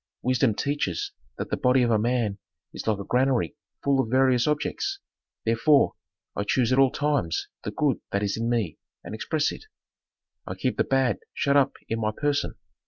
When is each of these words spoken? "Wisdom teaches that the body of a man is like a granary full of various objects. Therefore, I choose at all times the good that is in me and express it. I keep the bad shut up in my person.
"Wisdom 0.23 0.55
teaches 0.55 1.11
that 1.37 1.51
the 1.51 1.57
body 1.57 1.83
of 1.83 1.91
a 1.91 1.99
man 1.99 2.39
is 2.73 2.87
like 2.87 2.97
a 2.97 3.03
granary 3.03 3.55
full 3.83 3.99
of 3.99 4.09
various 4.09 4.47
objects. 4.47 4.97
Therefore, 5.45 5.93
I 6.35 6.43
choose 6.43 6.73
at 6.73 6.79
all 6.79 6.89
times 6.89 7.49
the 7.63 7.69
good 7.69 7.99
that 8.11 8.23
is 8.23 8.35
in 8.35 8.49
me 8.49 8.79
and 9.03 9.13
express 9.13 9.51
it. 9.51 9.65
I 10.47 10.55
keep 10.55 10.77
the 10.77 10.83
bad 10.83 11.19
shut 11.35 11.55
up 11.55 11.73
in 11.87 11.99
my 12.01 12.09
person. 12.17 12.55